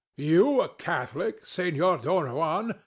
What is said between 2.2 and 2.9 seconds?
Juan!